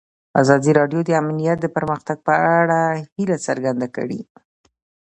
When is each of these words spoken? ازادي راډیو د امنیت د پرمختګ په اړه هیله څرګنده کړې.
ازادي 0.41 0.71
راډیو 0.79 0.99
د 1.05 1.09
امنیت 1.21 1.57
د 1.61 1.67
پرمختګ 1.75 2.17
په 2.27 2.33
اړه 2.59 2.79
هیله 3.15 3.37
څرګنده 3.47 3.87
کړې. 3.95 4.21